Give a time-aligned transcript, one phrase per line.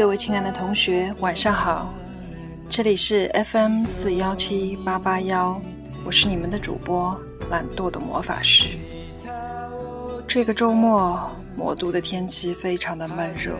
[0.00, 1.92] 各位亲爱的同学，晚上好，
[2.70, 5.60] 这里是 FM 四幺七八八幺，
[6.06, 7.14] 我是你们的主播
[7.50, 8.78] 懒惰的魔法师。
[10.26, 13.54] 这个周末，魔都的天气非常的闷热，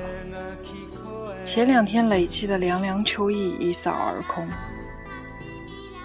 [1.44, 4.48] 前两天累积的凉凉秋意一扫而空，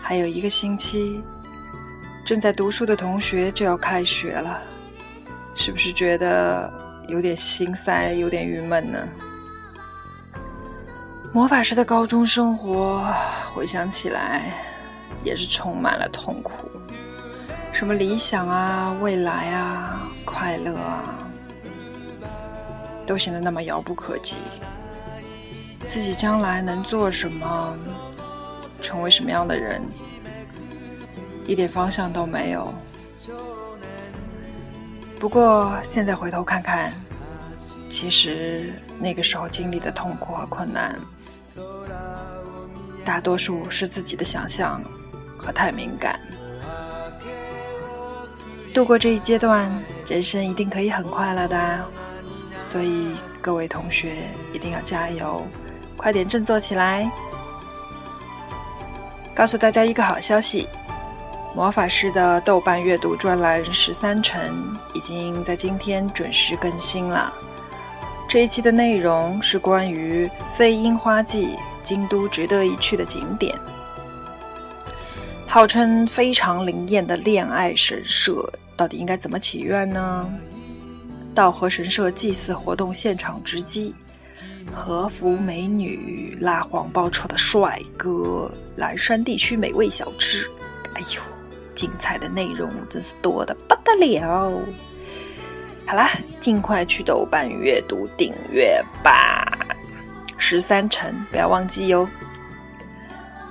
[0.02, 1.24] 还有一个星期，
[2.26, 4.62] 正在读书的同学就要开学了，
[5.56, 6.70] 是不是觉得
[7.08, 9.08] 有点心塞，有点郁闷呢？
[11.36, 13.14] 魔法师的高中生活，
[13.54, 14.54] 回想起来
[15.22, 16.72] 也是充满了痛苦。
[17.74, 21.04] 什么理想啊、未来啊、快乐啊，
[23.06, 24.38] 都显得那么遥不可及。
[25.86, 27.78] 自己将来能做什么，
[28.82, 29.86] 成为什么样的人，
[31.46, 32.74] 一点方向都没有。
[35.20, 36.94] 不过现在回头看看，
[37.90, 40.98] 其实那个时候经历的痛苦和困难。
[43.04, 44.82] 大多数是自己的想象
[45.38, 46.20] 和太敏感。
[48.74, 49.72] 度过这一阶段，
[50.08, 51.86] 人生一定可以很快乐的。
[52.60, 54.16] 所以各位同学
[54.52, 55.46] 一定要加油，
[55.96, 57.10] 快点振作起来！
[59.34, 60.68] 告诉大家一个好消息，
[61.56, 67.34] 魔法师的豆瓣阅读专栏十三城已经在今天准时更新了。
[68.36, 71.56] 这一期的内容是关于飞樱花季。
[71.82, 73.58] 京都值得一去的景点，
[75.48, 80.30] 号称非常灵验的恋爱神社，到底应该怎么祈愿呢？
[81.34, 83.96] 道和神社祭祀活动现场直击，
[84.74, 90.46] 和服美女、拉黄包车的帅哥、蓝山地区美味小吃，
[90.96, 91.22] 哎呦，
[91.74, 94.52] 精彩的内容真是多的不得了！
[95.88, 96.10] 好啦，
[96.40, 99.46] 尽快去豆瓣阅读订阅吧。
[100.38, 102.10] 十三层，不要忘记哟。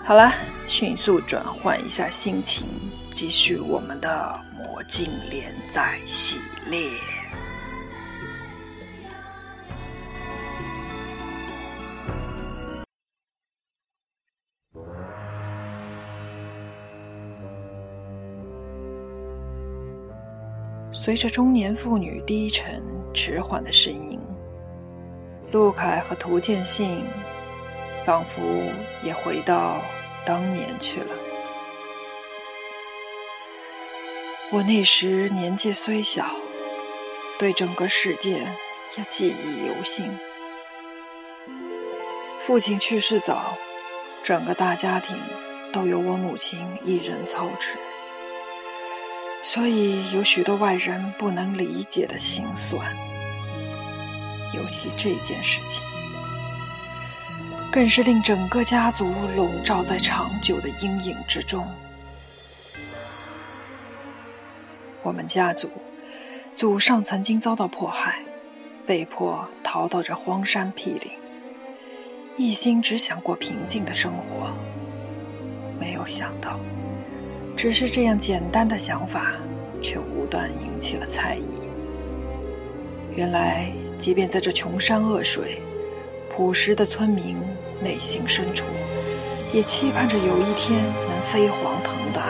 [0.05, 0.35] 好啦，
[0.67, 2.67] 迅速转换一下心情，
[3.13, 6.91] 继续我们的魔镜连载系列。
[21.05, 22.83] 随着中年妇女低沉
[23.13, 24.19] 迟缓的声音。
[25.53, 27.05] 陆凯和涂建信
[28.07, 28.41] 仿佛
[29.03, 29.83] 也回到
[30.25, 31.09] 当年去了。
[34.51, 36.25] 我那时年纪虽小，
[37.39, 38.39] 对整个世界
[38.97, 40.07] 也记忆犹新。
[42.41, 43.53] 父亲去世早，
[44.23, 45.15] 整个大家庭
[45.71, 47.77] 都由我母亲一人操持，
[49.45, 52.83] 所以有许多外人不能理解的心酸。
[54.55, 55.85] 尤其这件事情，
[57.71, 61.69] 更是令整个家族笼罩在长久的阴影之中。
[65.03, 65.71] 我们家族
[66.55, 68.21] 祖上曾经遭到迫害，
[68.87, 71.13] 被迫逃到这荒山僻岭，
[72.39, 74.57] 一心只想过平静的生活。
[75.79, 76.59] 没有想到，
[77.57, 79.33] 只是这样简单的想法，
[79.83, 81.47] 却无端引起了猜疑。
[83.15, 83.73] 原来。
[83.97, 85.63] 即便在这穷山恶水，
[86.29, 87.39] 朴实的村民
[87.81, 88.67] 内心深处，
[89.51, 92.21] 也期盼着有一天能飞黄腾达，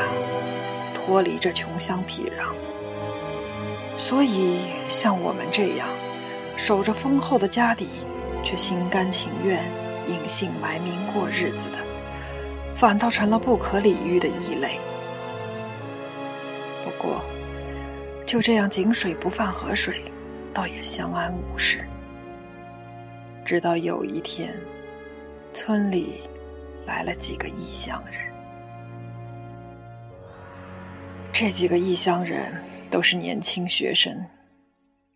[0.94, 2.54] 脱离这穷乡僻壤。
[3.98, 5.88] 所以，像我们这样
[6.56, 7.88] 守着丰厚的家底，
[8.44, 9.64] 却心甘情愿
[10.06, 11.78] 隐姓埋名过日子的，
[12.76, 14.78] 反倒成了不可理喻的异类。
[17.04, 17.22] 不过，
[18.26, 20.02] 就这样井水不犯河水。
[20.54, 21.84] 倒也相安无事。
[23.44, 24.54] 直到有一天，
[25.52, 26.22] 村里
[26.86, 28.32] 来了几个异乡人。
[31.32, 34.26] 这几个异乡人都是年轻学生，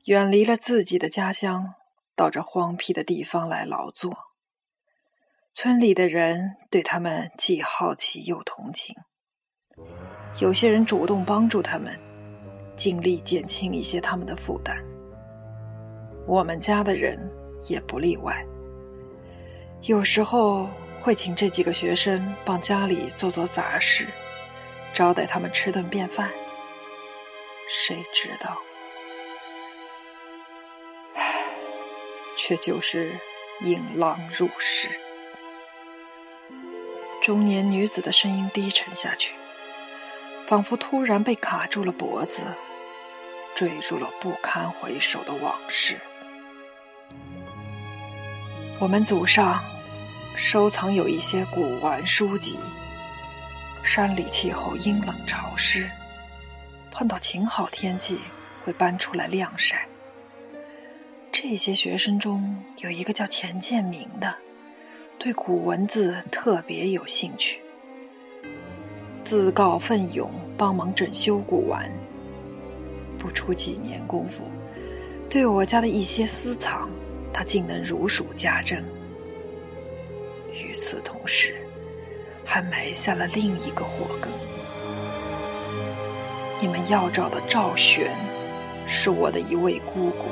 [0.06, 1.74] 远离了自己的家乡，
[2.16, 4.12] 到这荒僻的地方来劳作。
[5.54, 8.96] 村里的人对他们既好奇又同情，
[10.40, 11.98] 有些人主动帮助他们，
[12.76, 14.76] 尽力减轻一些他们的负担。
[16.26, 17.18] 我们家的人
[17.66, 18.44] 也不例外，
[19.82, 20.68] 有时候
[21.00, 24.06] 会请这几个学生帮家里做做杂事，
[24.92, 26.30] 招待他们吃顿便饭。
[27.68, 28.56] 谁知道，
[32.36, 33.12] 却就是
[33.62, 34.88] 引狼入室。
[37.20, 39.34] 中年女子的声音低沉下去，
[40.48, 42.42] 仿佛突然被卡住了脖子，
[43.54, 46.00] 坠入了不堪回首的往事。
[48.80, 49.62] 我们祖上
[50.34, 52.56] 收藏有一些古玩书籍。
[53.84, 55.86] 山里气候阴冷潮湿，
[56.90, 58.18] 碰到晴好天气
[58.64, 59.86] 会搬出来晾晒。
[61.30, 64.34] 这些学生中有一个叫钱建明的，
[65.18, 67.60] 对古文字特别有兴趣，
[69.28, 71.92] 自告奋勇帮忙整修古玩。
[73.18, 74.40] 不出几年功夫，
[75.28, 76.88] 对我家的一些私藏。
[77.30, 78.82] 他竟能如数家珍。
[80.50, 81.56] 与此同时，
[82.42, 84.32] 还埋下了另一个祸根。
[86.58, 88.10] 你们要找的赵玄，
[88.86, 90.24] 是我的一位姑姑。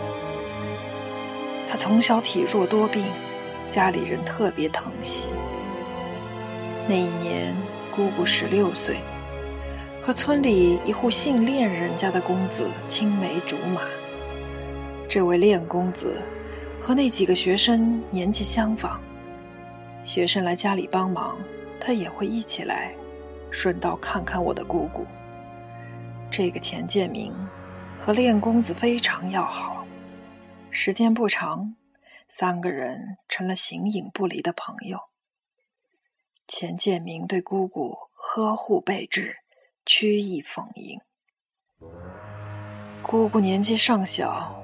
[1.68, 3.04] 她从小体弱多病，
[3.68, 5.28] 家里人特别疼惜。
[6.88, 7.54] 那一年，
[7.96, 8.98] 姑姑十六岁，
[10.02, 13.80] 和村里一户姓练人家的公子青梅竹马。
[15.08, 16.20] 这位练公子。
[16.78, 19.00] 和那几个学生年纪相仿，
[20.02, 21.38] 学生来家里帮忙，
[21.80, 22.94] 他也会一起来，
[23.50, 25.06] 顺道看看我的姑姑。
[26.30, 27.32] 这个钱建明
[27.96, 29.86] 和练公子非常要好，
[30.70, 31.74] 时间不长，
[32.28, 34.98] 三个人成了形影不离的朋友。
[36.48, 39.36] 钱建明对姑姑呵护备至，
[39.84, 41.00] 曲意逢迎。
[43.02, 44.54] 姑姑年纪尚小，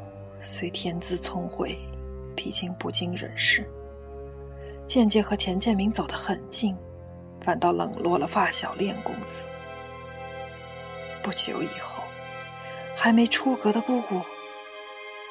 [0.42, 1.78] 虽天资聪慧。
[2.34, 3.70] 毕竟不经人事，
[4.88, 6.74] 渐渐和钱建明走得很近，
[7.42, 9.44] 反倒冷落了发小练公子。
[11.22, 12.02] 不久以后，
[12.96, 14.20] 还没出阁的姑姑，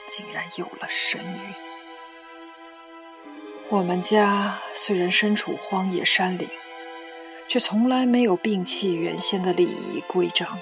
[0.07, 1.70] 竟然有了身孕。
[3.71, 6.45] 我们家虽然身处荒野山林，
[7.47, 10.59] 却从来没有摒弃原先的礼仪规章。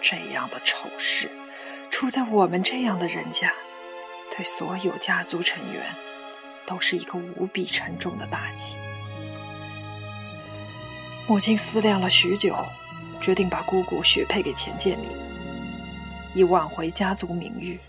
[0.00, 1.28] 这样的丑事，
[1.90, 3.52] 出在我们这样的人家。
[4.30, 5.82] 对所有家族成员，
[6.64, 8.76] 都是一个无比沉重的打击。
[11.26, 12.56] 母亲思量了许久，
[13.20, 15.10] 决定把姑姑许配给钱建明，
[16.34, 17.80] 以挽回家族名誉。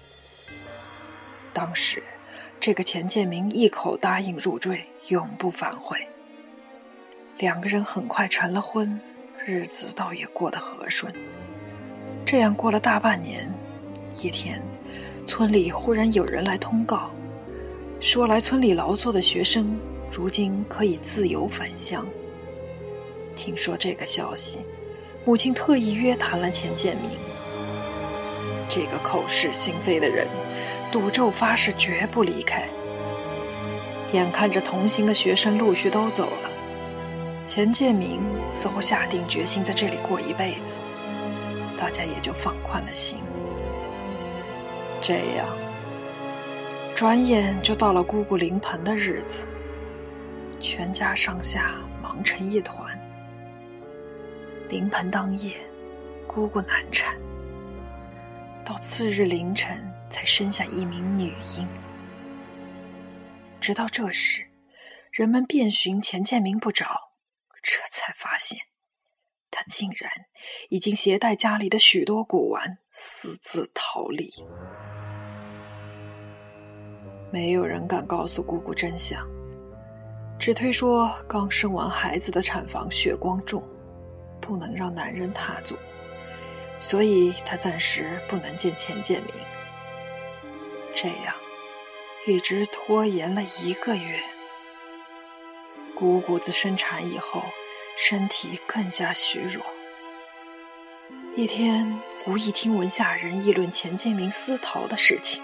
[1.53, 2.01] 当时，
[2.65, 5.98] 这个钱建明一口答应入赘，永不反悔。
[7.39, 8.98] 两个人很快成了婚，
[9.45, 11.13] 日子倒也过得和顺。
[12.25, 13.54] 这样过了大半年，
[14.15, 14.63] 一天。
[15.27, 17.12] 村里忽然有人来通告，
[18.00, 19.77] 说来村里劳作的学生
[20.10, 22.07] 如今可以自由返乡。
[23.36, 24.60] 听说这个消息，
[25.25, 27.10] 母亲特意约谈了钱建明。
[28.69, 30.25] 这个口是心非的人，
[30.93, 32.67] 赌咒发誓绝不离开。
[34.11, 36.51] 眼看着同行的学生陆续都走了，
[37.43, 40.77] 钱建明似乎下定决心在这里过一辈子，
[41.79, 43.17] 大家也就放宽了心。
[45.01, 45.47] 这样，
[46.93, 49.45] 转眼就到了姑姑临盆的日子，
[50.59, 51.71] 全家上下
[52.03, 52.87] 忙成一团。
[54.69, 55.53] 临盆当夜，
[56.27, 57.15] 姑姑难产，
[58.63, 59.75] 到次日凌晨
[60.13, 61.67] 才生下一名女婴。
[63.60, 64.46] 直到这时，
[65.12, 66.86] 人们遍寻钱建明不着，
[67.63, 68.60] 这才发现，
[69.50, 70.12] 他竟然
[70.70, 74.32] 已经携带家里的许多古玩私自逃离。
[77.32, 79.27] 没有人敢告诉姑姑真相，
[80.38, 83.67] 只推说刚生完孩子的产房血光重，
[84.39, 85.75] 不能让男人踏足，
[86.79, 89.34] 所以她暂时不能见钱建明。
[90.95, 91.35] 这样，
[92.25, 94.23] 一直拖延了一个月。
[95.95, 97.43] 姑姑自生产以后，
[97.97, 99.63] 身体更加虚弱。
[101.35, 105.43] 一天，无意听闻下人议论钱建明私逃的事情。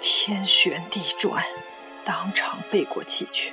[0.00, 1.44] 天旋地转，
[2.04, 3.52] 当场背过气去。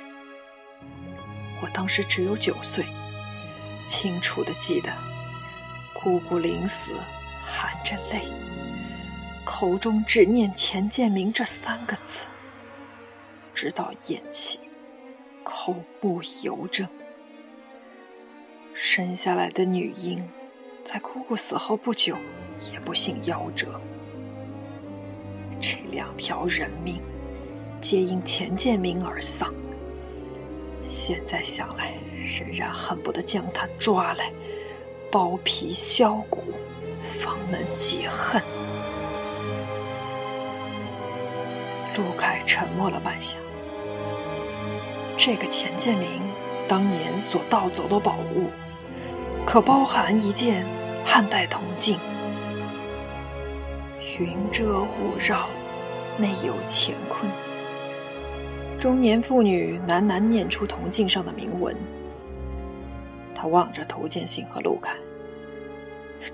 [1.62, 2.84] 我当时只有九岁，
[3.86, 4.92] 清楚的记得，
[5.94, 6.92] 姑姑临死
[7.46, 8.22] 含着泪，
[9.44, 12.24] 口中只念钱建明这三个字，
[13.54, 14.58] 直到咽气，
[15.42, 16.88] 口目犹睁。
[18.72, 20.18] 生下来的女婴，
[20.82, 22.16] 在姑姑死后不久，
[22.72, 23.80] 也不幸夭折。
[25.60, 27.00] 这两条人命，
[27.80, 29.54] 皆因钱建明而丧。
[30.82, 31.94] 现在想来，
[32.38, 34.32] 仍然恨不得将他抓来，
[35.10, 36.42] 剥皮削骨，
[37.00, 38.42] 方能解恨。
[41.96, 43.36] 陆凯沉默了半晌。
[45.16, 46.08] 这个钱建明
[46.68, 48.50] 当年所盗走的宝物，
[49.46, 50.66] 可包含一件
[51.04, 51.98] 汉代铜镜。
[54.18, 55.48] 云遮雾绕，
[56.18, 57.30] 内有乾坤。
[58.78, 61.74] 中年妇女喃喃念出铜镜上的铭文。
[63.34, 64.94] 她望着涂建信和陆凯，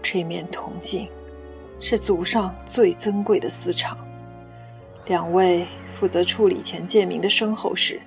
[0.03, 1.09] 这面铜镜
[1.81, 3.99] 是祖上最珍贵的私藏。
[5.11, 8.01] 两位负责处理钱建明的身后事，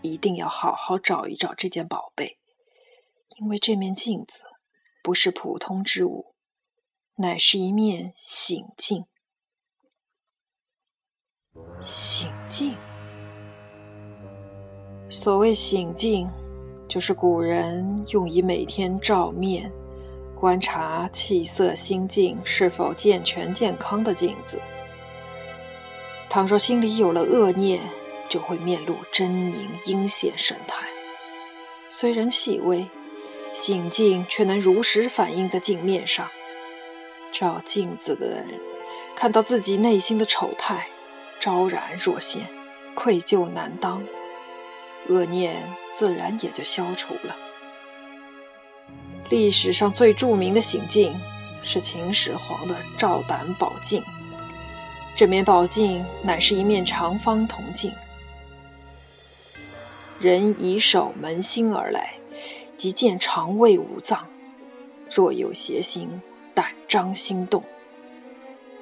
[0.00, 2.36] 一定要好好找一找这件宝贝，
[3.36, 4.40] 因为这面镜子
[5.04, 6.34] 不是普通之物，
[7.14, 9.04] 乃是一面醒镜。
[11.78, 12.74] 醒镜，
[15.08, 16.28] 所谓醒镜，
[16.88, 19.72] 就是古人用以每天照面、
[20.34, 24.58] 观察气色心境是否健全健康的镜子。
[26.32, 27.78] 倘若心里有了恶念，
[28.30, 30.86] 就会面露狰狞阴险神态。
[31.90, 32.86] 虽然细微，
[33.52, 36.26] 醒镜却能如实反映在镜面上。
[37.32, 38.46] 照镜子的人
[39.14, 40.88] 看到自己内心的丑态，
[41.38, 42.46] 昭然若现，
[42.94, 44.02] 愧疚难当，
[45.08, 45.62] 恶念
[45.98, 47.36] 自然也就消除了。
[49.28, 51.14] 历史上最著名的醒镜
[51.62, 54.02] 是秦始皇的照胆宝镜。
[55.14, 57.92] 这面宝镜乃是一面长方铜镜，
[60.18, 62.14] 人以手扪心而来，
[62.76, 64.26] 即见肠胃五脏，
[65.10, 66.08] 若有邪行，
[66.54, 67.62] 胆张心动。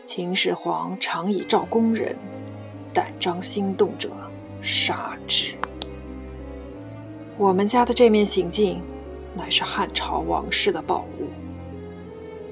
[0.07, 2.17] 秦始皇常以照宫人，
[2.95, 4.11] 胆张心动者
[4.63, 5.53] 杀之。
[7.37, 8.81] 我们家的这面醒镜，
[9.35, 11.29] 乃是汉朝王室的宝物。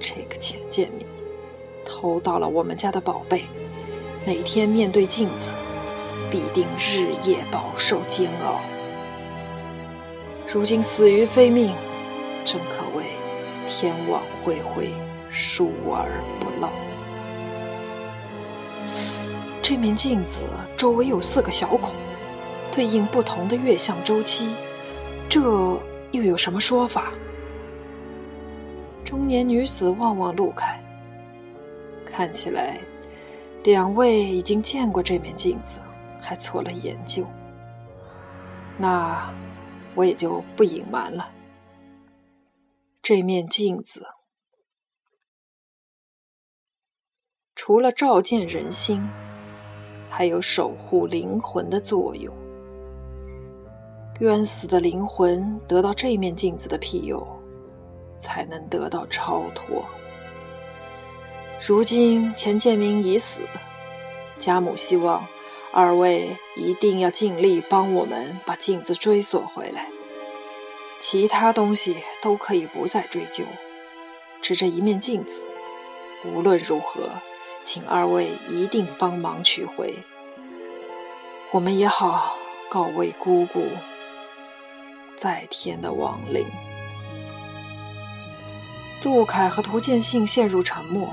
[0.01, 1.07] 这个浅见明
[1.85, 3.45] 偷到了我们家的宝贝。
[4.29, 5.51] 每天面对镜子，
[6.31, 8.61] 必定日夜饱受煎熬。
[10.53, 11.73] 如今死于非命，
[12.45, 13.05] 真可谓
[13.67, 14.91] 天网恢恢，
[15.31, 16.05] 疏而
[16.39, 16.69] 不漏。
[19.63, 20.43] 这面镜子
[20.77, 21.95] 周围有四个小孔，
[22.71, 24.51] 对应不同的月相周期，
[25.27, 25.41] 这
[26.11, 27.15] 又有什么说法？
[29.07, 30.79] 中年女子望望陆凯，
[32.05, 32.79] 看起来。
[33.69, 35.77] 两位已经见过这面镜子，
[36.23, 37.23] 还做了研究。
[38.79, 39.31] 那
[39.95, 41.31] 我也就不隐瞒了。
[43.03, 44.07] 这面镜子
[47.55, 49.07] 除了照见人心，
[50.09, 52.35] 还有守护灵魂的作用。
[54.21, 57.23] 冤死的灵魂得到这面镜子的庇佑，
[58.19, 59.85] 才能得到超脱。
[61.67, 63.43] 如今钱建明已死，
[64.39, 65.27] 家母希望
[65.73, 69.87] 二位一定要尽力帮我们把镜子追索回来。
[71.01, 73.45] 其他东西都可以不再追究，
[74.41, 75.43] 只这一面镜子，
[76.25, 77.11] 无论如何，
[77.65, 79.95] 请二位一定帮忙取回。
[81.51, 82.37] 我们也好
[82.69, 83.65] 告慰姑姑
[85.17, 86.47] 在天的亡灵。
[89.03, 91.09] 陆凯和涂建信陷入沉默。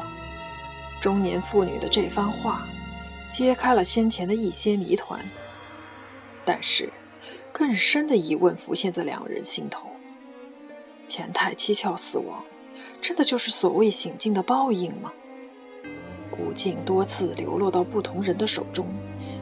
[1.05, 2.65] 中年妇女的这番话，
[3.31, 5.19] 揭开了先前的一些谜团。
[6.43, 6.91] 但是，
[7.51, 9.87] 更深的疑问浮现在两人心头：
[11.07, 12.43] 钱太蹊跷死亡，
[13.03, 15.13] 真的就是所谓醒镜的报应吗？
[16.31, 18.87] 古镜多次流落到不同人的手中，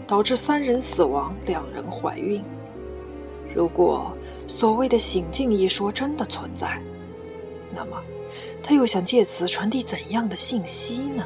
[0.05, 2.43] 导致三人死亡，两人怀孕。
[3.55, 4.13] 如果
[4.49, 6.77] 所谓的醒镜一说真的存在，
[7.73, 8.03] 那么
[8.61, 11.25] 他又想借此传递怎样的信息呢？